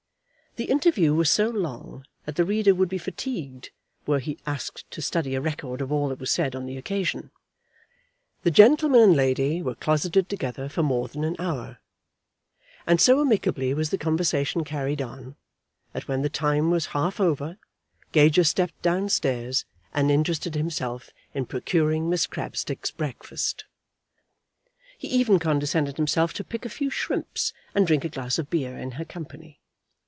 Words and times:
The 0.57 0.65
interview 0.65 1.13
was 1.13 1.29
so 1.29 1.47
long 1.49 2.03
that 2.25 2.35
the 2.35 2.43
reader 2.43 2.75
would 2.75 2.89
be 2.89 2.97
fatigued 2.97 3.69
were 4.05 4.19
he 4.19 4.37
asked 4.45 4.83
to 4.91 5.01
study 5.01 5.33
a 5.33 5.39
record 5.39 5.79
of 5.79 5.93
all 5.93 6.09
that 6.09 6.19
was 6.19 6.29
said 6.29 6.57
on 6.57 6.65
the 6.65 6.75
occasion. 6.75 7.31
The 8.43 8.51
gentleman 8.51 8.99
and 8.99 9.15
lady 9.15 9.61
were 9.61 9.75
closeted 9.75 10.27
together 10.27 10.67
for 10.67 10.83
more 10.83 11.07
than 11.07 11.23
an 11.23 11.37
hour, 11.39 11.79
and 12.85 12.99
so 12.99 13.21
amicably 13.21 13.73
was 13.73 13.91
the 13.91 13.97
conversation 13.97 14.65
carried 14.65 15.01
on 15.01 15.37
that 15.93 16.09
when 16.09 16.21
the 16.21 16.27
time 16.29 16.69
was 16.69 16.87
half 16.87 17.21
over 17.21 17.57
Gager 18.11 18.43
stepped 18.43 18.81
down 18.81 19.07
stairs 19.07 19.63
and 19.93 20.11
interested 20.11 20.55
himself 20.55 21.11
in 21.33 21.45
procuring 21.45 22.09
Miss 22.09 22.27
Crabstick's 22.27 22.91
breakfast. 22.91 23.63
He 24.97 25.07
even 25.07 25.39
condescended 25.39 25.95
himself 25.95 26.33
to 26.33 26.43
pick 26.43 26.65
a 26.65 26.69
few 26.69 26.89
shrimps 26.89 27.53
and 27.73 27.87
drink 27.87 28.03
a 28.03 28.09
glass 28.09 28.37
of 28.37 28.49
beer 28.49 28.77
in 28.77 28.91
her 28.91 29.05
company. 29.05 29.59